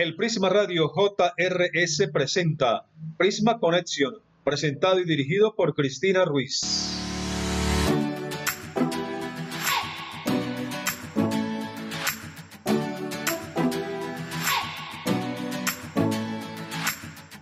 El 0.00 0.16
Prisma 0.16 0.48
Radio 0.48 0.88
JRS 0.88 2.08
presenta 2.10 2.86
Prisma 3.18 3.58
Connection, 3.58 4.14
presentado 4.42 4.98
y 4.98 5.04
dirigido 5.04 5.54
por 5.54 5.74
Cristina 5.74 6.24
Ruiz. 6.24 6.89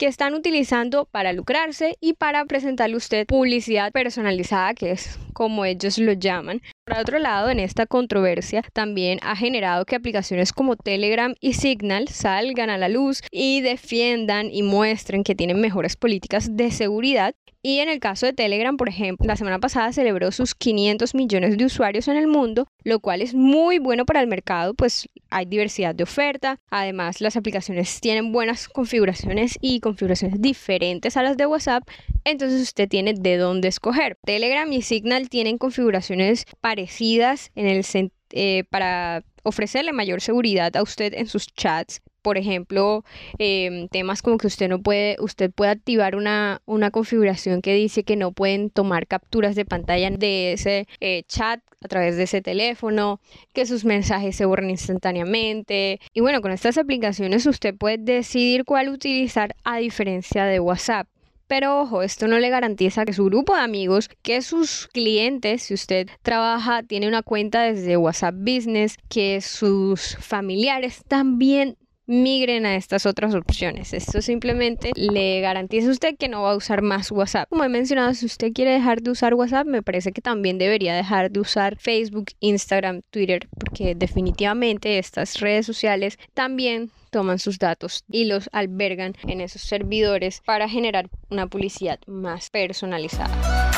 que 0.00 0.06
están 0.06 0.32
utilizando 0.32 1.04
para 1.04 1.34
lucrarse 1.34 1.98
y 2.00 2.14
para 2.14 2.46
presentarle 2.46 2.94
a 2.94 2.96
usted 2.96 3.26
publicidad 3.26 3.92
personalizada, 3.92 4.72
que 4.72 4.92
es 4.92 5.18
como 5.34 5.66
ellos 5.66 5.98
lo 5.98 6.14
llaman. 6.14 6.62
Por 6.90 6.98
otro 6.98 7.20
lado, 7.20 7.50
en 7.50 7.60
esta 7.60 7.86
controversia 7.86 8.64
también 8.72 9.20
ha 9.22 9.36
generado 9.36 9.84
que 9.84 9.94
aplicaciones 9.94 10.52
como 10.52 10.74
Telegram 10.74 11.36
y 11.38 11.52
Signal 11.52 12.08
salgan 12.08 12.68
a 12.68 12.78
la 12.78 12.88
luz 12.88 13.22
y 13.30 13.60
defiendan 13.60 14.50
y 14.50 14.64
muestren 14.64 15.22
que 15.22 15.36
tienen 15.36 15.60
mejores 15.60 15.94
políticas 15.94 16.56
de 16.56 16.72
seguridad 16.72 17.36
y 17.62 17.80
en 17.80 17.88
el 17.88 18.00
caso 18.00 18.26
de 18.26 18.32
Telegram, 18.32 18.76
por 18.76 18.88
ejemplo, 18.88 19.26
la 19.26 19.36
semana 19.36 19.58
pasada 19.58 19.92
celebró 19.92 20.32
sus 20.32 20.54
500 20.54 21.14
millones 21.14 21.58
de 21.58 21.64
usuarios 21.64 22.08
en 22.08 22.16
el 22.16 22.26
mundo, 22.26 22.66
lo 22.84 23.00
cual 23.00 23.20
es 23.20 23.34
muy 23.34 23.78
bueno 23.78 24.06
para 24.06 24.20
el 24.20 24.26
mercado, 24.26 24.74
pues 24.74 25.08
hay 25.28 25.44
diversidad 25.44 25.94
de 25.94 26.04
oferta. 26.04 26.58
Además, 26.70 27.20
las 27.20 27.36
aplicaciones 27.36 28.00
tienen 28.00 28.32
buenas 28.32 28.68
configuraciones 28.68 29.58
y 29.60 29.80
configuraciones 29.80 30.40
diferentes 30.40 31.16
a 31.16 31.22
las 31.22 31.36
de 31.36 31.46
WhatsApp, 31.46 31.82
entonces 32.24 32.62
usted 32.62 32.88
tiene 32.88 33.14
de 33.14 33.36
dónde 33.36 33.68
escoger. 33.68 34.16
Telegram 34.24 34.72
y 34.72 34.82
Signal 34.82 35.28
tienen 35.28 35.58
configuraciones 35.58 36.46
parecidas 36.60 37.50
en 37.54 37.66
el 37.66 37.84
eh, 38.32 38.64
para 38.70 39.24
ofrecerle 39.42 39.92
mayor 39.92 40.20
seguridad 40.20 40.76
a 40.76 40.82
usted 40.82 41.14
en 41.14 41.26
sus 41.26 41.46
chats 41.46 42.00
por 42.22 42.38
ejemplo, 42.38 43.04
em, 43.38 43.88
temas 43.88 44.22
como 44.22 44.38
que 44.38 44.46
usted 44.46 44.68
no 44.68 44.82
puede, 44.82 45.16
usted 45.20 45.50
puede 45.50 45.70
activar 45.70 46.16
una, 46.16 46.60
una, 46.66 46.90
configuración 46.90 47.62
que 47.62 47.74
dice 47.74 48.04
que 48.04 48.16
no 48.16 48.32
pueden 48.32 48.70
tomar 48.70 49.06
capturas 49.06 49.54
de 49.54 49.64
pantalla 49.64 50.10
de 50.10 50.52
ese 50.52 50.86
eh, 51.00 51.22
chat 51.28 51.60
a 51.82 51.88
través 51.88 52.16
de 52.16 52.24
ese 52.24 52.42
teléfono, 52.42 53.20
que 53.54 53.64
sus 53.64 53.84
mensajes 53.84 54.36
se 54.36 54.44
borren 54.44 54.70
instantáneamente. 54.70 56.00
Y 56.12 56.20
bueno, 56.20 56.42
con 56.42 56.52
estas 56.52 56.76
aplicaciones 56.76 57.46
usted 57.46 57.74
puede 57.74 57.98
decidir 57.98 58.64
cuál 58.64 58.90
utilizar 58.90 59.56
a 59.64 59.78
diferencia 59.78 60.44
de 60.44 60.60
WhatsApp. 60.60 61.08
Pero 61.50 61.80
ojo, 61.80 62.04
esto 62.04 62.28
no 62.28 62.38
le 62.38 62.48
garantiza 62.48 63.04
que 63.04 63.12
su 63.12 63.24
grupo 63.24 63.56
de 63.56 63.62
amigos, 63.62 64.08
que 64.22 64.40
sus 64.40 64.86
clientes, 64.86 65.64
si 65.64 65.74
usted 65.74 66.08
trabaja, 66.22 66.84
tiene 66.84 67.08
una 67.08 67.24
cuenta 67.24 67.62
desde 67.62 67.96
WhatsApp 67.96 68.36
Business, 68.38 68.96
que 69.08 69.40
sus 69.40 70.16
familiares 70.20 71.02
también 71.08 71.76
migren 72.10 72.66
a 72.66 72.74
estas 72.74 73.06
otras 73.06 73.34
opciones. 73.36 73.94
Esto 73.94 74.20
simplemente 74.20 74.90
le 74.96 75.40
garantiza 75.40 75.88
a 75.88 75.92
usted 75.92 76.16
que 76.18 76.28
no 76.28 76.42
va 76.42 76.52
a 76.52 76.56
usar 76.56 76.82
más 76.82 77.12
WhatsApp. 77.12 77.48
Como 77.48 77.62
he 77.62 77.68
mencionado, 77.68 78.12
si 78.14 78.26
usted 78.26 78.52
quiere 78.52 78.72
dejar 78.72 79.00
de 79.00 79.12
usar 79.12 79.34
WhatsApp, 79.34 79.66
me 79.66 79.80
parece 79.80 80.10
que 80.10 80.20
también 80.20 80.58
debería 80.58 80.92
dejar 80.94 81.30
de 81.30 81.38
usar 81.38 81.76
Facebook, 81.78 82.32
Instagram, 82.40 83.02
Twitter, 83.10 83.48
porque 83.56 83.94
definitivamente 83.94 84.98
estas 84.98 85.38
redes 85.38 85.66
sociales 85.66 86.18
también 86.34 86.90
toman 87.10 87.38
sus 87.38 87.60
datos 87.60 88.04
y 88.10 88.24
los 88.24 88.50
albergan 88.52 89.14
en 89.22 89.40
esos 89.40 89.62
servidores 89.62 90.42
para 90.44 90.68
generar 90.68 91.08
una 91.30 91.46
publicidad 91.46 92.00
más 92.06 92.50
personalizada. 92.50 93.70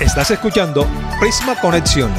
Estás 0.00 0.30
escuchando 0.30 0.86
Prisma 1.20 1.60
Conexión 1.60 2.12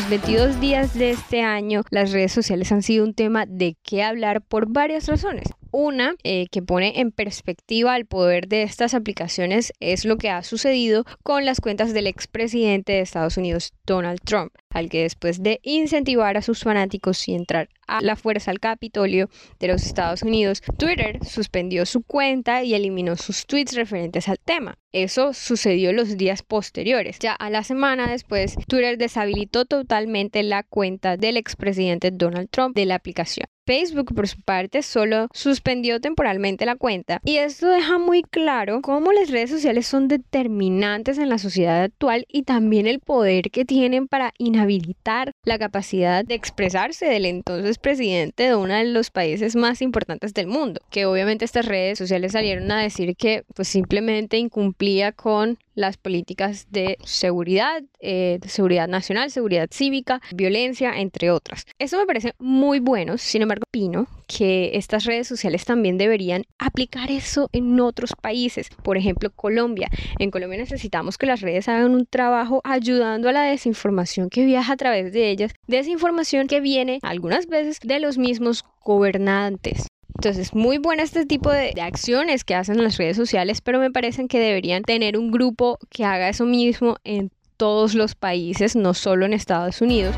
los 0.00 0.08
22 0.08 0.60
días 0.60 0.94
de 0.94 1.10
este 1.10 1.42
año, 1.42 1.82
las 1.90 2.10
redes 2.12 2.32
sociales 2.32 2.72
han 2.72 2.82
sido 2.82 3.04
un 3.04 3.12
tema 3.12 3.44
de 3.44 3.76
qué 3.82 4.02
hablar 4.02 4.40
por 4.40 4.72
varias 4.72 5.06
razones. 5.08 5.48
Una 5.72 6.16
eh, 6.24 6.46
que 6.50 6.62
pone 6.62 7.00
en 7.00 7.12
perspectiva 7.12 7.96
el 7.96 8.04
poder 8.04 8.48
de 8.48 8.62
estas 8.62 8.92
aplicaciones 8.92 9.72
es 9.78 10.04
lo 10.04 10.16
que 10.16 10.28
ha 10.28 10.42
sucedido 10.42 11.04
con 11.22 11.44
las 11.44 11.60
cuentas 11.60 11.94
del 11.94 12.08
expresidente 12.08 12.94
de 12.94 13.00
Estados 13.00 13.36
Unidos, 13.36 13.72
Donald 13.86 14.20
Trump, 14.24 14.52
al 14.70 14.88
que 14.88 15.02
después 15.02 15.42
de 15.42 15.60
incentivar 15.62 16.36
a 16.36 16.42
sus 16.42 16.64
fanáticos 16.64 17.28
y 17.28 17.34
entrar 17.34 17.68
a 17.86 18.00
la 18.00 18.16
fuerza 18.16 18.50
al 18.50 18.58
Capitolio 18.60 19.28
de 19.58 19.68
los 19.68 19.84
Estados 19.84 20.22
Unidos, 20.22 20.62
Twitter 20.76 21.18
suspendió 21.24 21.86
su 21.86 22.02
cuenta 22.02 22.64
y 22.64 22.74
eliminó 22.74 23.16
sus 23.16 23.46
tweets 23.46 23.74
referentes 23.74 24.28
al 24.28 24.38
tema. 24.38 24.76
Eso 24.92 25.34
sucedió 25.34 25.92
los 25.92 26.16
días 26.16 26.42
posteriores. 26.42 27.18
Ya 27.20 27.32
a 27.32 27.48
la 27.48 27.62
semana 27.62 28.10
después, 28.10 28.56
Twitter 28.66 28.98
deshabilitó 28.98 29.64
totalmente 29.64 30.42
la 30.42 30.64
cuenta 30.64 31.16
del 31.16 31.36
expresidente 31.36 32.10
Donald 32.10 32.48
Trump 32.50 32.74
de 32.74 32.86
la 32.86 32.96
aplicación. 32.96 33.46
Facebook, 33.70 34.12
por 34.16 34.26
su 34.26 34.40
parte, 34.40 34.82
solo 34.82 35.28
suspendió 35.32 36.00
temporalmente 36.00 36.66
la 36.66 36.74
cuenta. 36.74 37.20
Y 37.24 37.36
esto 37.36 37.68
deja 37.68 37.98
muy 37.98 38.22
claro 38.24 38.80
cómo 38.82 39.12
las 39.12 39.30
redes 39.30 39.50
sociales 39.50 39.86
son 39.86 40.08
determinantes 40.08 41.18
en 41.18 41.28
la 41.28 41.38
sociedad 41.38 41.80
actual 41.80 42.26
y 42.26 42.42
también 42.42 42.88
el 42.88 42.98
poder 42.98 43.52
que 43.52 43.64
tienen 43.64 44.08
para 44.08 44.34
inhabilitar 44.38 45.30
la 45.44 45.56
capacidad 45.56 46.24
de 46.24 46.34
expresarse 46.34 47.06
del 47.06 47.26
entonces 47.26 47.78
presidente 47.78 48.42
de 48.42 48.56
uno 48.56 48.74
de 48.74 48.86
los 48.86 49.12
países 49.12 49.54
más 49.54 49.82
importantes 49.82 50.34
del 50.34 50.48
mundo. 50.48 50.80
Que 50.90 51.06
obviamente 51.06 51.44
estas 51.44 51.66
redes 51.66 51.96
sociales 51.96 52.32
salieron 52.32 52.72
a 52.72 52.82
decir 52.82 53.14
que 53.14 53.44
pues 53.54 53.68
simplemente 53.68 54.36
incumplía 54.36 55.12
con 55.12 55.58
las 55.76 55.96
políticas 55.96 56.66
de 56.70 56.98
seguridad, 57.04 57.82
eh, 58.00 58.38
seguridad 58.46 58.88
nacional, 58.88 59.30
seguridad 59.30 59.68
cívica, 59.70 60.20
violencia, 60.34 60.98
entre 60.98 61.30
otras. 61.30 61.66
Eso 61.78 61.98
me 61.98 62.06
parece 62.06 62.34
muy 62.38 62.80
bueno, 62.80 63.18
sin 63.18 63.42
embargo, 63.42 63.64
opino 63.68 64.06
que 64.26 64.70
estas 64.74 65.04
redes 65.04 65.26
sociales 65.26 65.64
también 65.64 65.98
deberían 65.98 66.44
aplicar 66.58 67.10
eso 67.10 67.48
en 67.52 67.78
otros 67.80 68.12
países, 68.20 68.68
por 68.82 68.96
ejemplo 68.96 69.30
Colombia. 69.30 69.88
En 70.18 70.30
Colombia 70.30 70.58
necesitamos 70.58 71.18
que 71.18 71.26
las 71.26 71.40
redes 71.40 71.68
hagan 71.68 71.94
un 71.94 72.06
trabajo 72.06 72.60
ayudando 72.64 73.28
a 73.28 73.32
la 73.32 73.42
desinformación 73.42 74.30
que 74.30 74.44
viaja 74.44 74.72
a 74.72 74.76
través 74.76 75.12
de 75.12 75.30
ellas, 75.30 75.52
desinformación 75.66 76.46
que 76.46 76.60
viene 76.60 77.00
algunas 77.02 77.46
veces 77.46 77.78
de 77.82 78.00
los 78.00 78.18
mismos 78.18 78.64
gobernantes. 78.84 79.88
Entonces, 80.16 80.54
muy 80.54 80.78
buena 80.78 81.02
este 81.02 81.24
tipo 81.24 81.50
de, 81.50 81.72
de, 81.74 81.80
acciones 81.80 82.44
que 82.44 82.54
hacen 82.54 82.82
las 82.82 82.98
redes 82.98 83.16
sociales, 83.16 83.62
pero 83.62 83.78
me 83.78 83.90
parecen 83.90 84.28
que 84.28 84.38
deberían 84.38 84.82
tener 84.82 85.16
un 85.16 85.30
grupo 85.30 85.78
que 85.88 86.04
haga 86.04 86.28
eso 86.28 86.44
mismo 86.44 86.96
en 87.04 87.30
todos 87.60 87.94
los 87.94 88.14
países, 88.14 88.74
no 88.74 88.94
solo 88.94 89.26
en 89.26 89.34
Estados 89.34 89.82
Unidos. 89.82 90.16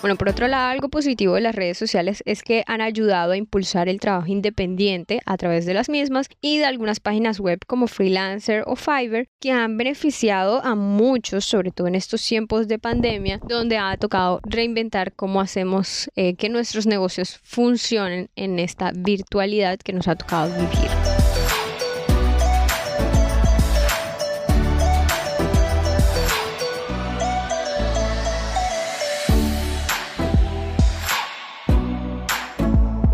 Bueno, 0.00 0.16
por 0.16 0.30
otro 0.30 0.48
lado, 0.48 0.68
algo 0.68 0.88
positivo 0.88 1.34
de 1.34 1.42
las 1.42 1.54
redes 1.54 1.76
sociales 1.76 2.22
es 2.24 2.42
que 2.42 2.64
han 2.66 2.80
ayudado 2.80 3.32
a 3.32 3.36
impulsar 3.36 3.86
el 3.86 4.00
trabajo 4.00 4.28
independiente 4.28 5.20
a 5.26 5.36
través 5.36 5.66
de 5.66 5.74
las 5.74 5.90
mismas 5.90 6.28
y 6.40 6.56
de 6.56 6.64
algunas 6.64 7.00
páginas 7.00 7.38
web 7.38 7.58
como 7.66 7.86
Freelancer 7.86 8.64
o 8.66 8.76
Fiverr 8.76 9.26
que 9.40 9.52
han 9.52 9.76
beneficiado 9.76 10.64
a 10.64 10.74
muchos, 10.74 11.44
sobre 11.44 11.70
todo 11.70 11.86
en 11.86 11.96
estos 11.96 12.26
tiempos 12.26 12.66
de 12.66 12.78
pandemia, 12.78 13.40
donde 13.46 13.76
ha 13.76 13.94
tocado 13.98 14.40
reinventar 14.44 15.12
cómo 15.12 15.42
hacemos 15.42 16.10
eh, 16.16 16.34
que 16.34 16.48
nuestros 16.48 16.86
negocios 16.86 17.38
funcionen 17.42 18.30
en 18.36 18.58
esta 18.58 18.92
virtualidad 18.94 19.78
que 19.78 19.92
nos 19.92 20.08
ha 20.08 20.16
tocado 20.16 20.50
vivir. 20.54 21.09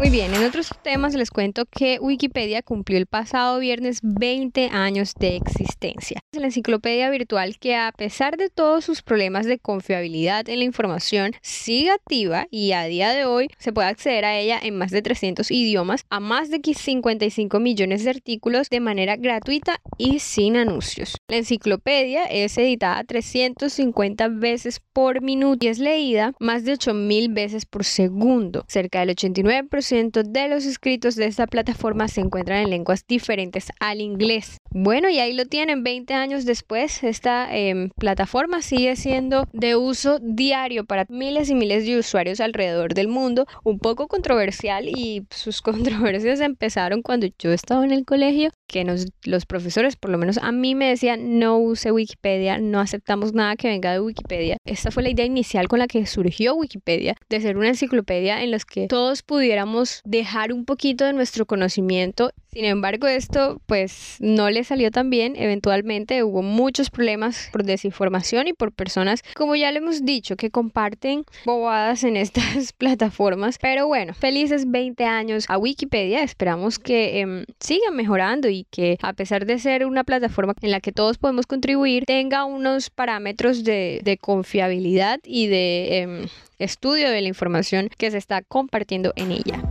Muy 0.07 0.13
bien, 0.13 0.33
en 0.35 0.45
otros 0.45 0.71
temas 0.85 1.17
les 1.17 1.33
cuento 1.33 1.65
que 1.67 1.99
Wikipedia 1.99 2.63
cumplió 2.63 2.97
el 2.97 3.07
pasado 3.07 3.59
viernes 3.59 3.99
20 4.05 4.69
años 4.69 5.15
de 5.19 5.35
existencia. 5.35 6.21
Es 6.31 6.39
la 6.39 6.47
enciclopedia 6.47 7.11
virtual 7.11 7.59
que 7.59 7.75
a 7.75 7.91
pesar 7.91 8.37
de 8.37 8.49
todos 8.49 8.85
sus 8.85 9.03
problemas 9.03 9.47
de 9.47 9.59
confiabilidad 9.59 10.49
en 10.49 10.61
la 10.61 10.65
información, 10.65 11.33
sigue 11.43 11.91
activa 11.91 12.47
y 12.53 12.71
a 12.71 12.85
día 12.85 13.13
de 13.15 13.25
hoy 13.25 13.49
se 13.59 13.73
puede 13.73 13.89
acceder 13.89 14.25
a 14.25 14.39
ella 14.39 14.61
en 14.63 14.79
más 14.79 14.93
de 14.93 15.03
300 15.03 15.51
idiomas, 15.51 16.05
a 16.09 16.21
más 16.21 16.51
de 16.51 16.61
55 16.63 17.59
millones 17.59 18.05
de 18.05 18.11
artículos 18.11 18.71
de 18.71 18.79
manera 18.79 19.17
gratuita 19.17 19.81
y 19.99 20.21
sin 20.21 20.57
anuncios. 20.57 21.17
La 21.27 21.39
enciclopedia 21.39 22.27
es 22.27 22.57
editada 22.59 23.03
350 23.03 24.29
veces 24.29 24.81
por 24.93 25.21
minuto 25.21 25.67
y 25.67 25.69
es 25.69 25.81
leída 25.81 26.33
más 26.39 26.65
de 26.65 26.75
8000 26.75 27.29
veces 27.31 27.67
por 27.67 27.85
segundo. 27.85 28.65
Cerca 28.69 29.01
del 29.01 29.17
89% 29.17 29.96
90% 29.97 30.23
de 30.23 30.49
los 30.49 30.65
escritos 30.65 31.17
de 31.17 31.27
esta 31.27 31.47
plataforma 31.47 32.09
se 32.09 32.21
encuentran 32.21 32.63
en 32.63 32.71
lenguas 32.71 33.07
diferentes 33.07 33.71
al 33.81 34.01
inglés. 34.01 34.59
Bueno, 34.71 35.09
y 35.09 35.19
ahí 35.19 35.33
lo 35.33 35.47
tienen, 35.47 35.83
20 35.83 36.13
años 36.15 36.45
después, 36.45 37.03
esta 37.03 37.55
em, 37.57 37.91
plataforma 37.97 38.61
sigue 38.63 38.97
siendo 38.97 39.47
de 39.53 39.77
uso 39.77 40.19
diario 40.21 40.85
para 40.85 41.07
miles 41.09 41.49
y 41.49 41.55
miles 41.55 41.87
de 41.87 41.99
usuarios 41.99 42.41
alrededor 42.41 42.95
del 42.95 43.09
mundo, 43.09 43.47
un 43.65 43.79
poco 43.79 44.07
controversial 44.07 44.89
y 44.89 45.27
sus 45.31 45.63
controversias 45.63 46.41
empezaron 46.41 47.03
cuando 47.03 47.27
yo 47.39 47.53
estaba 47.53 47.85
en 47.85 47.93
el 47.93 48.05
colegio, 48.05 48.51
que 48.67 48.85
nos, 48.85 49.07
los 49.25 49.47
profesores, 49.47 49.97
por 49.97 50.11
lo 50.11 50.19
menos 50.19 50.39
a 50.39 50.53
mí 50.53 50.75
me 50.75 50.89
decían, 50.89 51.39
no 51.39 51.59
use 51.59 51.93
Wikipedia, 51.93 52.59
no 52.59 52.81
aceptamos 52.81 53.33
nada 53.33 53.57
que 53.57 53.69
venga 53.69 53.93
de 53.93 54.01
Wikipedia. 54.01 54.59
Esta 54.65 54.91
fue 54.91 55.03
la 55.03 55.11
idea 55.11 55.25
inicial 55.25 55.69
con 55.69 55.79
la 55.79 55.87
que 55.87 56.05
surgió 56.07 56.55
Wikipedia, 56.55 57.15
de 57.29 57.41
ser 57.41 57.57
una 57.57 57.69
enciclopedia 57.69 58.43
en 58.43 58.51
la 58.51 58.57
que 58.59 58.87
todos 58.89 59.23
pudiéramos 59.23 59.76
dejar 60.05 60.53
un 60.53 60.65
poquito 60.65 61.05
de 61.05 61.13
nuestro 61.13 61.47
conocimiento. 61.47 62.33
Sin 62.57 62.65
embargo, 62.65 63.07
esto 63.07 63.61
pues 63.67 64.17
no 64.19 64.49
le 64.49 64.65
salió 64.65 64.91
tan 64.91 65.11
bien. 65.11 65.35
Eventualmente 65.37 66.23
hubo 66.23 66.41
muchos 66.41 66.89
problemas 66.89 67.51
por 67.53 67.65
desinformación 67.65 68.49
y 68.49 68.55
por 68.55 68.73
personas, 68.73 69.23
como 69.35 69.57
ya 69.57 69.71
le 69.73 69.77
hemos 69.77 70.07
dicho, 70.07 70.37
que 70.37 70.51
comparten 70.51 71.25
bobadas 71.45 72.03
en 72.03 72.17
estas 72.17 72.73
plataformas. 72.73 73.59
Pero 73.61 73.87
bueno, 73.87 74.15
felices 74.15 74.71
20 74.71 75.05
años 75.05 75.45
a 75.51 75.59
Wikipedia. 75.59 76.23
Esperamos 76.23 76.79
que 76.79 77.21
eh, 77.21 77.45
sigan 77.61 77.95
mejorando 77.95 78.49
y 78.49 78.65
que 78.71 78.97
a 79.03 79.13
pesar 79.13 79.45
de 79.45 79.59
ser 79.59 79.85
una 79.85 80.03
plataforma 80.03 80.55
en 80.63 80.71
la 80.71 80.81
que 80.81 80.93
todos 80.93 81.19
podemos 81.19 81.47
contribuir, 81.47 82.07
tenga 82.07 82.47
unos 82.47 82.89
parámetros 82.89 83.65
de, 83.65 84.19
confiabilidad 84.19 85.21
y 85.25 85.49
de 85.49 85.99
eh, 85.99 86.29
estudio 86.59 87.11
de 87.11 87.21
la 87.21 87.29
información 87.29 87.91
que 87.99 88.11
se 88.11 88.17
está 88.17 88.41
compartiendo 88.41 89.13
en 89.15 89.33
ella. 89.33 89.63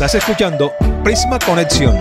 Estás 0.00 0.14
escuchando 0.14 0.72
Prisma 1.02 1.40
Conexión. 1.40 1.96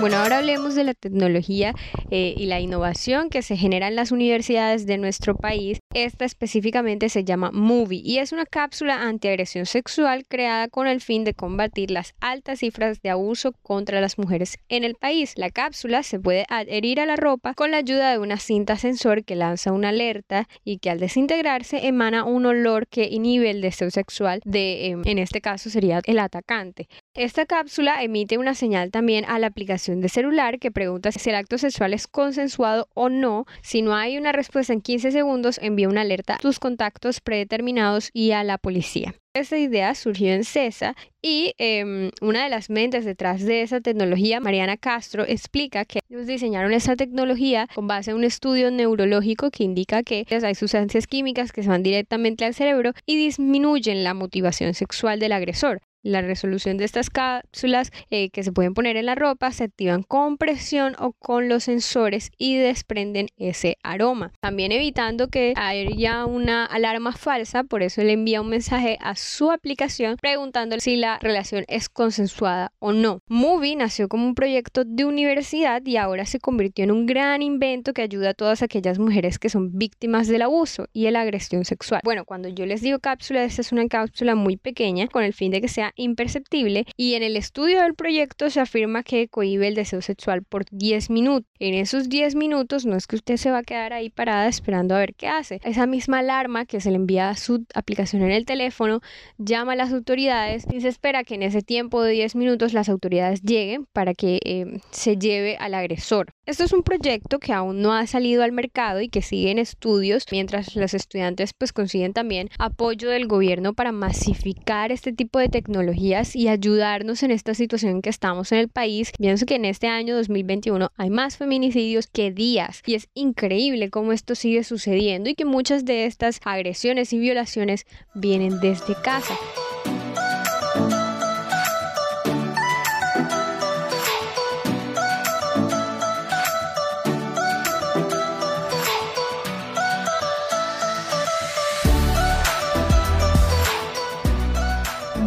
Bueno, 0.00 0.16
ahora 0.16 0.38
hablemos 0.38 0.74
de 0.74 0.82
la 0.82 0.94
tecnología 0.94 1.74
eh, 2.10 2.34
y 2.36 2.46
la 2.46 2.58
innovación 2.58 3.30
que 3.30 3.42
se 3.42 3.56
genera 3.56 3.86
en 3.86 3.94
las 3.94 4.10
universidades 4.10 4.84
de 4.84 4.98
nuestro 4.98 5.36
país. 5.36 5.78
Esta 5.94 6.24
específicamente 6.24 7.10
se 7.10 7.22
llama 7.22 7.50
Movie 7.52 8.00
y 8.02 8.16
es 8.16 8.32
una 8.32 8.46
cápsula 8.46 9.02
antiagresión 9.02 9.66
sexual 9.66 10.24
creada 10.26 10.68
con 10.68 10.86
el 10.86 11.02
fin 11.02 11.22
de 11.22 11.34
combatir 11.34 11.90
las 11.90 12.14
altas 12.18 12.60
cifras 12.60 13.02
de 13.02 13.10
abuso 13.10 13.52
contra 13.62 14.00
las 14.00 14.16
mujeres 14.16 14.56
en 14.70 14.84
el 14.84 14.94
país. 14.94 15.34
La 15.36 15.50
cápsula 15.50 16.02
se 16.02 16.18
puede 16.18 16.46
adherir 16.48 16.98
a 16.98 17.04
la 17.04 17.16
ropa 17.16 17.52
con 17.52 17.72
la 17.72 17.76
ayuda 17.76 18.10
de 18.10 18.18
una 18.18 18.38
cinta 18.38 18.76
sensor 18.76 19.22
que 19.22 19.36
lanza 19.36 19.72
una 19.72 19.90
alerta 19.90 20.48
y 20.64 20.78
que 20.78 20.88
al 20.88 20.98
desintegrarse 20.98 21.86
emana 21.86 22.24
un 22.24 22.46
olor 22.46 22.86
que 22.86 23.08
inhibe 23.10 23.50
el 23.50 23.60
deseo 23.60 23.90
sexual 23.90 24.40
de, 24.46 24.86
em, 24.86 25.02
en 25.04 25.18
este 25.18 25.42
caso 25.42 25.68
sería 25.68 26.00
el 26.06 26.18
atacante. 26.20 26.88
Esta 27.12 27.44
cápsula 27.44 28.02
emite 28.02 28.38
una 28.38 28.54
señal 28.54 28.90
también 28.90 29.26
a 29.26 29.38
la 29.38 29.48
aplicación 29.48 30.00
de 30.00 30.08
celular 30.08 30.58
que 30.58 30.70
pregunta 30.70 31.12
si 31.12 31.28
el 31.28 31.36
acto 31.36 31.58
sexual 31.58 31.92
es 31.92 32.06
consensuado 32.06 32.88
o 32.94 33.10
no. 33.10 33.44
Si 33.60 33.82
no 33.82 33.94
hay 33.94 34.16
una 34.16 34.32
respuesta 34.32 34.72
en 34.72 34.80
15 34.80 35.12
segundos, 35.12 35.58
envía 35.60 35.81
una 35.88 36.02
alerta 36.02 36.34
a 36.34 36.38
tus 36.38 36.58
contactos 36.58 37.20
predeterminados 37.20 38.10
y 38.12 38.32
a 38.32 38.44
la 38.44 38.58
policía. 38.58 39.14
Esta 39.34 39.56
idea 39.56 39.94
surgió 39.94 40.32
en 40.34 40.44
CESA 40.44 40.94
y 41.22 41.54
em, 41.56 42.10
una 42.20 42.44
de 42.44 42.50
las 42.50 42.68
mentes 42.68 43.06
detrás 43.06 43.42
de 43.42 43.62
esa 43.62 43.80
tecnología, 43.80 44.40
Mariana 44.40 44.76
Castro, 44.76 45.24
explica 45.26 45.86
que 45.86 46.00
ellos 46.10 46.26
diseñaron 46.26 46.74
esta 46.74 46.96
tecnología 46.96 47.66
con 47.74 47.86
base 47.86 48.10
en 48.10 48.18
un 48.18 48.24
estudio 48.24 48.70
neurológico 48.70 49.50
que 49.50 49.64
indica 49.64 50.02
que 50.02 50.26
hay 50.30 50.54
sustancias 50.54 51.06
químicas 51.06 51.50
que 51.50 51.62
se 51.62 51.70
van 51.70 51.82
directamente 51.82 52.44
al 52.44 52.52
cerebro 52.52 52.92
y 53.06 53.16
disminuyen 53.16 54.04
la 54.04 54.12
motivación 54.12 54.74
sexual 54.74 55.18
del 55.18 55.32
agresor. 55.32 55.80
La 56.02 56.20
resolución 56.20 56.78
de 56.78 56.84
estas 56.84 57.10
cápsulas 57.10 57.92
eh, 58.10 58.30
que 58.30 58.42
se 58.42 58.50
pueden 58.50 58.74
poner 58.74 58.96
en 58.96 59.06
la 59.06 59.14
ropa 59.14 59.52
se 59.52 59.64
activan 59.64 60.02
con 60.02 60.36
presión 60.36 60.96
o 60.98 61.12
con 61.12 61.48
los 61.48 61.64
sensores 61.64 62.32
y 62.38 62.56
desprenden 62.56 63.28
ese 63.36 63.76
aroma. 63.84 64.32
También 64.40 64.72
evitando 64.72 65.28
que 65.28 65.54
haya 65.56 66.26
una 66.26 66.66
alarma 66.66 67.12
falsa, 67.12 67.62
por 67.62 67.82
eso 67.82 68.02
le 68.02 68.14
envía 68.14 68.40
un 68.40 68.48
mensaje 68.48 68.98
a 69.00 69.14
su 69.14 69.52
aplicación 69.52 70.16
preguntándole 70.20 70.80
si 70.80 70.96
la 70.96 71.18
relación 71.20 71.64
es 71.68 71.88
consensuada 71.88 72.72
o 72.80 72.92
no. 72.92 73.20
Movie 73.28 73.76
nació 73.76 74.08
como 74.08 74.26
un 74.26 74.34
proyecto 74.34 74.84
de 74.84 75.04
universidad 75.04 75.86
y 75.86 75.98
ahora 75.98 76.26
se 76.26 76.40
convirtió 76.40 76.82
en 76.82 76.90
un 76.90 77.06
gran 77.06 77.42
invento 77.42 77.92
que 77.92 78.02
ayuda 78.02 78.30
a 78.30 78.34
todas 78.34 78.62
aquellas 78.62 78.98
mujeres 78.98 79.38
que 79.38 79.48
son 79.48 79.78
víctimas 79.78 80.26
del 80.26 80.42
abuso 80.42 80.88
y 80.92 81.08
la 81.10 81.20
agresión 81.20 81.64
sexual. 81.64 82.00
Bueno, 82.02 82.24
cuando 82.24 82.48
yo 82.48 82.66
les 82.66 82.80
digo 82.80 82.98
cápsula, 82.98 83.44
esta 83.44 83.60
es 83.60 83.70
una 83.70 83.86
cápsula 83.86 84.34
muy 84.34 84.56
pequeña 84.56 85.06
con 85.06 85.22
el 85.22 85.32
fin 85.32 85.52
de 85.52 85.60
que 85.60 85.68
sea 85.68 85.91
imperceptible 85.96 86.86
y 86.96 87.14
en 87.14 87.22
el 87.22 87.36
estudio 87.36 87.82
del 87.82 87.94
proyecto 87.94 88.50
se 88.50 88.60
afirma 88.60 89.02
que 89.02 89.28
cohibe 89.28 89.68
el 89.68 89.74
deseo 89.74 90.02
sexual 90.02 90.42
por 90.42 90.64
10 90.70 91.10
minutos. 91.10 91.50
En 91.58 91.74
esos 91.74 92.08
10 92.08 92.34
minutos 92.34 92.86
no 92.86 92.96
es 92.96 93.06
que 93.06 93.16
usted 93.16 93.36
se 93.36 93.50
va 93.50 93.58
a 93.58 93.62
quedar 93.62 93.92
ahí 93.92 94.10
parada 94.10 94.48
esperando 94.48 94.94
a 94.94 94.98
ver 94.98 95.14
qué 95.14 95.28
hace. 95.28 95.60
Esa 95.64 95.86
misma 95.86 96.18
alarma 96.18 96.66
que 96.66 96.80
se 96.80 96.90
le 96.90 96.96
envía 96.96 97.30
a 97.30 97.36
su 97.36 97.64
aplicación 97.74 98.22
en 98.22 98.32
el 98.32 98.44
teléfono 98.44 99.00
llama 99.38 99.72
a 99.72 99.76
las 99.76 99.92
autoridades 99.92 100.66
y 100.72 100.80
se 100.80 100.88
espera 100.88 101.24
que 101.24 101.34
en 101.34 101.42
ese 101.42 101.62
tiempo 101.62 102.02
de 102.02 102.12
10 102.12 102.36
minutos 102.36 102.72
las 102.72 102.88
autoridades 102.88 103.42
lleguen 103.42 103.86
para 103.92 104.14
que 104.14 104.40
eh, 104.44 104.80
se 104.90 105.16
lleve 105.16 105.56
al 105.58 105.74
agresor. 105.74 106.32
Esto 106.46 106.64
es 106.64 106.72
un 106.72 106.82
proyecto 106.82 107.38
que 107.38 107.52
aún 107.52 107.82
no 107.82 107.92
ha 107.92 108.06
salido 108.06 108.42
al 108.42 108.52
mercado 108.52 109.00
y 109.00 109.08
que 109.08 109.22
sigue 109.22 109.50
en 109.50 109.58
estudios 109.58 110.26
mientras 110.30 110.74
los 110.76 110.94
estudiantes 110.94 111.52
pues 111.52 111.72
consiguen 111.72 112.12
también 112.12 112.48
apoyo 112.58 113.08
del 113.08 113.26
gobierno 113.26 113.74
para 113.74 113.92
masificar 113.92 114.92
este 114.92 115.12
tipo 115.12 115.38
de 115.38 115.48
y 115.90 116.48
ayudarnos 116.48 117.22
en 117.22 117.30
esta 117.30 117.54
situación 117.54 117.92
en 117.92 118.02
que 118.02 118.10
estamos 118.10 118.52
en 118.52 118.58
el 118.58 118.68
país. 118.68 119.12
Pienso 119.18 119.46
que 119.46 119.56
en 119.56 119.64
este 119.64 119.88
año 119.88 120.16
2021 120.16 120.90
hay 120.96 121.10
más 121.10 121.36
feminicidios 121.36 122.06
que 122.06 122.30
días 122.30 122.82
y 122.86 122.94
es 122.94 123.08
increíble 123.14 123.90
cómo 123.90 124.12
esto 124.12 124.34
sigue 124.34 124.64
sucediendo 124.64 125.30
y 125.30 125.34
que 125.34 125.44
muchas 125.44 125.84
de 125.84 126.06
estas 126.06 126.40
agresiones 126.44 127.12
y 127.12 127.18
violaciones 127.18 127.86
vienen 128.14 128.60
desde 128.60 128.94
casa. 129.02 129.34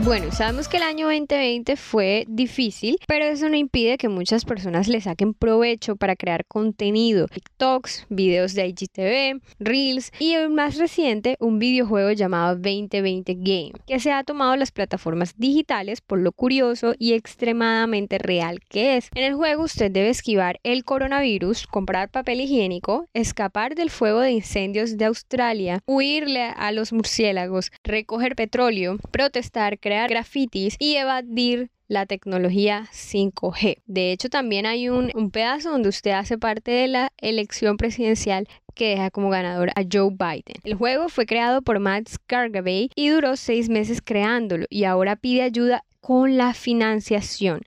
Bueno, 0.05 0.31
sabemos 0.31 0.67
que 0.67 0.77
el 0.77 0.83
año 0.83 1.07
2020 1.07 1.75
fue 1.77 2.25
difícil, 2.27 2.99
pero 3.07 3.25
eso 3.25 3.49
no 3.49 3.55
impide 3.55 3.97
que 3.97 4.07
muchas 4.07 4.45
personas 4.45 4.87
le 4.87 5.01
saquen 5.01 5.33
provecho 5.33 5.95
para 5.95 6.15
crear 6.15 6.45
contenido, 6.45 7.25
TikToks, 7.27 8.05
videos 8.09 8.53
de 8.53 8.67
IGTV, 8.67 9.41
Reels 9.57 10.11
y 10.19 10.33
el 10.33 10.51
más 10.51 10.77
reciente, 10.77 11.37
un 11.39 11.57
videojuego 11.57 12.11
llamado 12.11 12.53
2020 12.53 13.33
Game, 13.33 13.71
que 13.87 13.99
se 13.99 14.11
ha 14.11 14.23
tomado 14.23 14.55
las 14.55 14.71
plataformas 14.71 15.33
digitales 15.37 16.01
por 16.01 16.19
lo 16.19 16.31
curioso 16.33 16.93
y 16.99 17.13
extremadamente 17.13 18.19
real 18.19 18.59
que 18.69 18.97
es. 18.97 19.09
En 19.15 19.23
el 19.23 19.33
juego 19.33 19.63
usted 19.63 19.89
debe 19.89 20.09
esquivar 20.09 20.59
el 20.61 20.83
coronavirus, 20.83 21.65
comprar 21.65 22.11
papel 22.11 22.41
higiénico, 22.41 23.07
escapar 23.15 23.73
del 23.73 23.89
fuego 23.89 24.19
de 24.19 24.33
incendios 24.33 24.99
de 24.99 25.05
Australia, 25.05 25.79
huirle 25.87 26.43
a 26.43 26.71
los 26.71 26.93
murciélagos, 26.93 27.71
recoger 27.83 28.35
petróleo, 28.35 28.99
protestar, 29.11 29.79
crear 29.79 29.94
grafitis 30.07 30.75
y 30.79 30.95
evadir 30.95 31.69
la 31.87 32.05
tecnología 32.05 32.87
5G. 32.91 33.81
De 33.85 34.11
hecho, 34.11 34.29
también 34.29 34.65
hay 34.65 34.89
un, 34.89 35.11
pedazo 35.31 35.71
donde 35.71 35.89
usted 35.89 36.11
hace 36.11 36.37
parte 36.37 36.71
de 36.71 36.87
la 36.87 37.11
elección 37.17 37.77
presidencial 37.77 38.47
que 38.73 38.89
deja 38.89 39.11
como 39.11 39.29
ganador 39.29 39.69
a 39.69 39.83
Joe 39.89 40.11
Biden. 40.11 40.61
El 40.63 40.75
juego 40.75 41.09
fue 41.09 41.25
creado 41.25 41.61
por 41.61 41.79
Matt 41.79 42.09
Scargabay 42.09 42.89
y 42.95 43.09
duró 43.09 43.35
seis 43.35 43.69
meses 43.69 44.01
creándolo 44.01 44.65
y 44.69 44.83
ahora 44.83 45.15
pide 45.15 45.43
ayuda 45.43 45.83
con 46.05 46.37
la 46.37 46.53
financiación. 46.53 47.61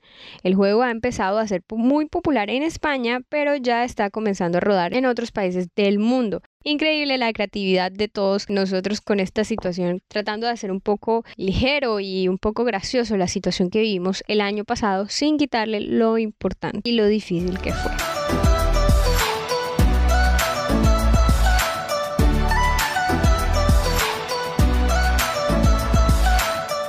El 0.44 0.54
juego 0.54 0.82
ha 0.82 0.92
empezado 0.92 1.38
a 1.38 1.49
ser 1.49 1.64
muy 1.70 2.06
popular 2.06 2.50
en 2.50 2.62
España, 2.62 3.20
pero 3.28 3.56
ya 3.56 3.82
está 3.82 4.11
comenzando 4.11 4.58
a 4.58 4.61
rodar 4.61 4.94
en 4.94 5.06
otros 5.06 5.32
países 5.32 5.68
del 5.75 5.99
mundo. 5.99 6.40
Increíble 6.64 7.18
la 7.18 7.32
creatividad 7.32 7.92
de 7.92 8.08
todos 8.08 8.50
nosotros 8.50 9.00
con 9.00 9.20
esta 9.20 9.44
situación, 9.44 10.00
tratando 10.08 10.46
de 10.46 10.52
hacer 10.52 10.72
un 10.72 10.80
poco 10.80 11.24
ligero 11.36 12.00
y 12.00 12.26
un 12.26 12.38
poco 12.38 12.64
gracioso 12.64 13.16
la 13.16 13.28
situación 13.28 13.70
que 13.70 13.80
vivimos 13.80 14.24
el 14.26 14.40
año 14.40 14.64
pasado 14.64 15.08
sin 15.08 15.38
quitarle 15.38 15.80
lo 15.80 16.18
importante 16.18 16.80
y 16.84 16.92
lo 16.92 17.06
difícil 17.06 17.58
que 17.60 17.72
fue. 17.72 18.17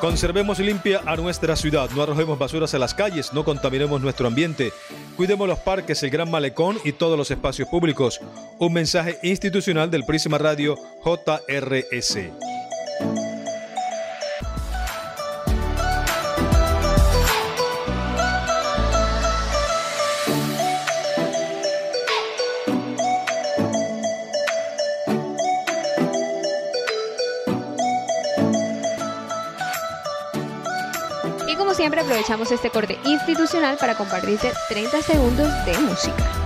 Conservemos 0.09 0.57
limpia 0.57 1.01
a 1.05 1.15
nuestra 1.15 1.55
ciudad, 1.55 1.87
no 1.91 2.01
arrojemos 2.01 2.39
basuras 2.39 2.73
a 2.73 2.79
las 2.79 2.95
calles, 2.95 3.31
no 3.31 3.43
contaminemos 3.43 4.01
nuestro 4.01 4.25
ambiente, 4.25 4.73
cuidemos 5.15 5.47
los 5.47 5.59
parques, 5.59 6.01
el 6.01 6.09
gran 6.09 6.31
malecón 6.31 6.79
y 6.83 6.93
todos 6.93 7.15
los 7.15 7.29
espacios 7.29 7.69
públicos. 7.69 8.19
Un 8.57 8.73
mensaje 8.73 9.19
institucional 9.21 9.91
del 9.91 10.05
Prisma 10.05 10.39
Radio 10.39 10.79
JRS. 11.03 12.58
Siempre 31.79 32.01
aprovechamos 32.01 32.51
este 32.51 32.69
corte 32.69 32.99
institucional 33.05 33.77
para 33.77 33.95
compartirte 33.95 34.51
30 34.67 35.01
segundos 35.01 35.47
de 35.65 35.77
música. 35.77 36.38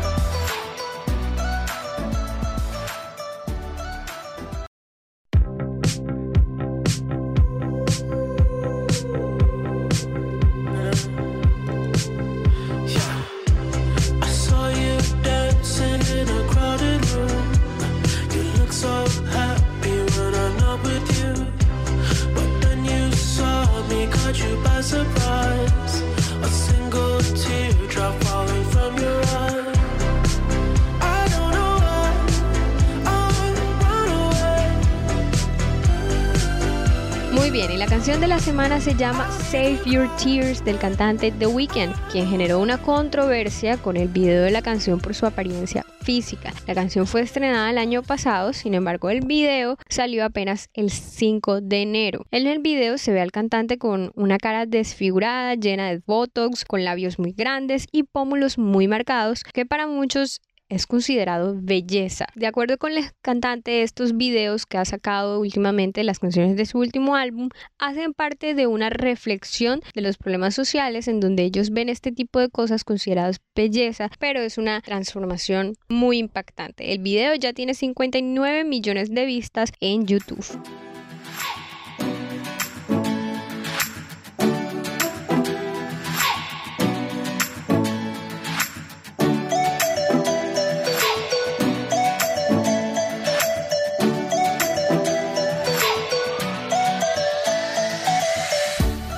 Canción 38.04 38.20
de 38.20 38.28
la 38.28 38.40
semana 38.40 38.82
se 38.82 38.96
llama 38.96 39.32
Save 39.32 39.80
Your 39.86 40.10
Tears 40.18 40.66
del 40.66 40.78
cantante 40.78 41.32
The 41.32 41.48
Weeknd, 41.48 41.94
quien 42.12 42.28
generó 42.28 42.60
una 42.60 42.78
controversia 42.78 43.78
con 43.78 43.96
el 43.96 44.10
video 44.10 44.44
de 44.44 44.52
la 44.52 44.62
canción 44.62 45.00
por 45.00 45.16
su 45.16 45.26
apariencia 45.26 45.86
física. 46.04 46.54
La 46.68 46.76
canción 46.76 47.08
fue 47.08 47.22
estrenada 47.22 47.70
el 47.70 47.78
año 47.78 48.04
pasado, 48.04 48.54
sin 48.54 48.74
embargo 48.74 49.10
el 49.10 49.22
video 49.22 49.78
salió 49.90 50.26
apenas 50.26 50.70
el 50.74 50.90
5 50.90 51.62
de 51.62 51.82
enero. 51.82 52.26
En 52.32 52.48
el 52.48 52.60
video 52.60 52.98
se 52.98 53.14
ve 53.14 53.22
al 53.22 53.32
cantante 53.32 53.78
con 53.78 54.12
una 54.16 54.38
cara 54.38 54.66
desfigurada, 54.66 55.56
llena 55.56 55.90
de 55.90 56.02
botox, 56.06 56.66
con 56.66 56.84
labios 56.84 57.20
muy 57.20 57.32
grandes 57.32 57.88
y 57.92 58.04
pómulos 58.04 58.58
muy 58.58 58.88
marcados, 58.88 59.44
que 59.44 59.66
para 59.66 59.88
muchos 59.88 60.42
es 60.74 60.88
considerado 60.88 61.56
belleza. 61.56 62.26
De 62.36 62.48
acuerdo 62.48 62.78
con 62.78 62.92
el 62.94 63.06
cantante, 63.22 63.84
estos 63.84 64.18
videos 64.18 64.66
que 64.66 64.78
ha 64.78 64.86
sacado 64.86 65.40
últimamente 65.40 66.04
las 66.04 66.20
canciones 66.20 66.58
de 66.58 66.66
su 66.66 66.80
último 66.80 67.16
álbum 67.16 67.50
hacen 67.78 68.14
parte 68.14 68.56
de 68.56 68.68
una 68.68 68.90
reflexión 68.90 69.82
de 69.94 70.02
los 70.02 70.18
problemas 70.18 70.56
sociales 70.56 71.08
en 71.08 71.20
donde 71.20 71.44
ellos 71.44 71.70
ven 71.70 71.90
este 71.90 72.12
tipo 72.12 72.40
de 72.40 72.50
cosas 72.50 72.84
consideradas 72.84 73.40
belleza, 73.56 74.10
pero 74.20 74.42
es 74.42 74.58
una 74.58 74.82
transformación 74.82 75.74
muy 75.90 76.18
impactante. 76.18 76.92
El 76.92 77.00
video 77.00 77.36
ya 77.36 77.54
tiene 77.54 77.74
59 77.76 78.64
millones 78.64 79.14
de 79.14 79.26
vistas 79.26 79.72
en 79.80 80.06
YouTube. 80.08 80.46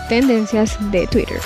Tendencias 0.08 0.78
de 0.92 1.08
Twitter. 1.08 1.40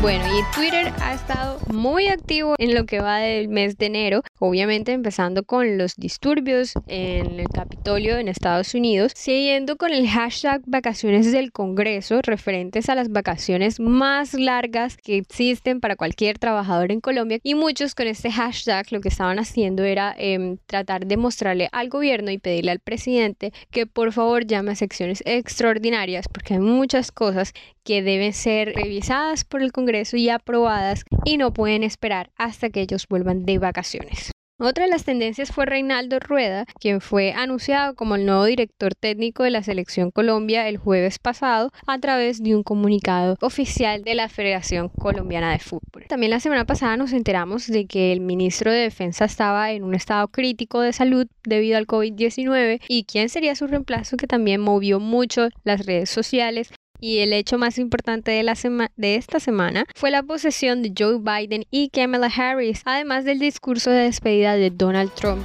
Bueno, 0.00 0.24
y 0.26 0.54
Twitter 0.54 0.92
ha 1.00 1.14
estado 1.14 1.58
muy 1.72 2.06
activo 2.08 2.54
en 2.58 2.74
lo 2.74 2.86
que 2.86 3.00
va 3.00 3.18
del 3.18 3.48
mes 3.48 3.76
de 3.76 3.86
enero, 3.86 4.22
obviamente 4.38 4.92
empezando 4.92 5.44
con 5.44 5.78
los 5.78 5.96
disturbios 5.96 6.74
en 6.86 7.40
el 7.40 7.48
Capitolio 7.48 8.18
en 8.18 8.28
Estados 8.28 8.74
Unidos, 8.74 9.12
siguiendo 9.14 9.76
con 9.76 9.92
el 9.92 10.08
hashtag 10.08 10.62
vacaciones 10.66 11.32
del 11.32 11.52
Congreso, 11.52 12.20
referentes 12.22 12.88
a 12.88 12.94
las 12.94 13.10
vacaciones 13.10 13.80
más 13.80 14.34
largas 14.34 14.96
que 14.96 15.16
existen 15.16 15.80
para 15.80 15.96
cualquier 15.96 16.38
trabajador 16.38 16.92
en 16.92 17.00
Colombia. 17.00 17.38
Y 17.42 17.54
muchos 17.54 17.94
con 17.94 18.06
este 18.06 18.30
hashtag 18.30 18.92
lo 18.92 19.00
que 19.00 19.08
estaban 19.08 19.38
haciendo 19.38 19.84
era 19.84 20.14
em, 20.18 20.58
tratar 20.66 21.06
de 21.06 21.16
mostrarle 21.16 21.68
al 21.72 21.88
gobierno 21.88 22.30
y 22.30 22.38
pedirle 22.38 22.70
al 22.72 22.80
presidente 22.80 23.52
que 23.70 23.86
por 23.86 24.12
favor 24.12 24.46
llame 24.46 24.72
a 24.72 24.76
secciones 24.76 25.22
extraordinarias, 25.26 26.28
porque 26.28 26.54
hay 26.54 26.60
muchas 26.60 27.12
cosas 27.12 27.52
que 27.84 28.02
deben 28.02 28.32
ser 28.32 28.74
revisadas 28.74 29.44
por 29.44 29.62
el 29.62 29.72
Congreso 29.72 30.16
y 30.16 30.28
aprobadas 30.28 31.04
y 31.24 31.38
no 31.38 31.52
pueden 31.52 31.82
esperar 31.82 32.30
hasta 32.36 32.70
que 32.70 32.80
ellos 32.80 33.06
vuelvan 33.08 33.44
de 33.44 33.58
vacaciones. 33.58 34.35
Otra 34.58 34.84
de 34.84 34.90
las 34.90 35.04
tendencias 35.04 35.50
fue 35.50 35.66
Reinaldo 35.66 36.18
Rueda, 36.18 36.64
quien 36.80 37.02
fue 37.02 37.34
anunciado 37.34 37.94
como 37.94 38.14
el 38.14 38.24
nuevo 38.24 38.46
director 38.46 38.94
técnico 38.94 39.42
de 39.42 39.50
la 39.50 39.62
Selección 39.62 40.10
Colombia 40.10 40.66
el 40.66 40.78
jueves 40.78 41.18
pasado 41.18 41.72
a 41.86 41.98
través 41.98 42.42
de 42.42 42.56
un 42.56 42.62
comunicado 42.62 43.36
oficial 43.42 44.02
de 44.02 44.14
la 44.14 44.30
Federación 44.30 44.88
Colombiana 44.88 45.52
de 45.52 45.58
Fútbol. 45.58 46.06
También 46.08 46.30
la 46.30 46.40
semana 46.40 46.64
pasada 46.64 46.96
nos 46.96 47.12
enteramos 47.12 47.66
de 47.66 47.84
que 47.84 48.14
el 48.14 48.22
ministro 48.22 48.72
de 48.72 48.78
Defensa 48.78 49.26
estaba 49.26 49.72
en 49.72 49.84
un 49.84 49.94
estado 49.94 50.28
crítico 50.28 50.80
de 50.80 50.94
salud 50.94 51.26
debido 51.44 51.76
al 51.76 51.86
COVID-19 51.86 52.80
y 52.88 53.04
quién 53.04 53.28
sería 53.28 53.56
su 53.56 53.66
reemplazo 53.66 54.16
que 54.16 54.26
también 54.26 54.62
movió 54.62 55.00
mucho 55.00 55.50
las 55.64 55.84
redes 55.84 56.08
sociales 56.08 56.70
y 57.00 57.18
el 57.18 57.32
hecho 57.32 57.58
más 57.58 57.78
importante 57.78 58.30
de, 58.30 59.14
esta 59.14 59.40
semana 59.40 59.84
fue 59.94 60.10
la 60.10 60.22
posesión 60.22 60.82
de 60.82 60.92
Joe 60.96 61.18
Biden 61.18 61.64
y 61.70 61.90
Kamala 61.90 62.26
Harris, 62.34 62.82
además 62.84 63.24
del 63.24 63.38
discurso 63.38 63.90
de 63.90 64.04
despedida 64.04 64.56
de 64.56 64.70
Donald 64.70 65.12
Trump. 65.14 65.44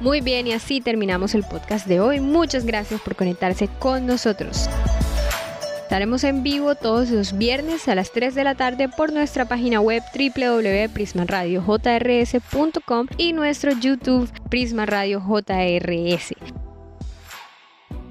Muy 0.00 0.20
bien, 0.20 0.48
y 0.48 0.52
así 0.52 0.80
terminamos 0.80 1.34
el 1.34 1.44
podcast 1.44 1.86
de 1.86 2.00
hoy. 2.00 2.20
Muchas 2.20 2.66
gracias 2.66 3.00
por 3.00 3.14
conectarse 3.14 3.68
con 3.78 4.04
nosotros. 4.04 4.68
Estaremos 5.92 6.24
en 6.24 6.42
vivo 6.42 6.74
todos 6.74 7.10
los 7.10 7.36
viernes 7.36 7.86
a 7.86 7.94
las 7.94 8.12
3 8.12 8.34
de 8.34 8.44
la 8.44 8.54
tarde 8.54 8.88
por 8.88 9.12
nuestra 9.12 9.44
página 9.44 9.78
web 9.78 10.02
www.prismaradiojrs.com 10.14 13.08
y 13.18 13.34
nuestro 13.34 13.72
YouTube 13.72 14.32
Prisma 14.48 14.86
JRS. 14.86 16.32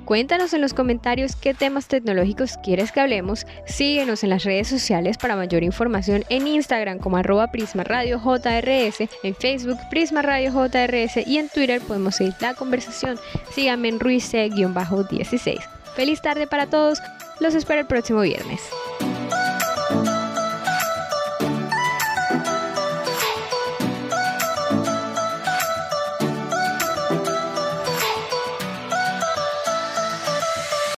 Cuéntanos 0.05 0.53
en 0.53 0.61
los 0.61 0.75
comentarios 0.75 1.35
qué 1.35 1.55
temas 1.55 1.87
tecnológicos 1.87 2.59
quieres 2.61 2.91
que 2.91 2.99
hablemos. 2.99 3.47
Síguenos 3.65 4.23
en 4.23 4.29
las 4.29 4.43
redes 4.43 4.67
sociales 4.67 5.17
para 5.17 5.35
mayor 5.35 5.63
información 5.63 6.23
en 6.29 6.45
Instagram 6.45 6.99
como 6.99 7.17
arroba 7.17 7.47
Prisma 7.47 7.83
JRS, 7.83 9.09
en 9.23 9.33
Facebook 9.33 9.79
Prisma 9.89 10.21
JRS 10.21 11.25
y 11.25 11.39
en 11.39 11.49
Twitter 11.49 11.81
podemos 11.81 12.17
seguir 12.17 12.35
la 12.41 12.53
conversación. 12.53 13.17
Síganme 13.49 13.87
en 13.87 13.99
Ruiz-16. 13.99 15.57
Feliz 15.95 16.21
tarde 16.21 16.45
para 16.45 16.67
todos. 16.67 16.99
Los 17.41 17.55
espero 17.55 17.81
el 17.81 17.87
próximo 17.87 18.21
viernes. 18.21 18.69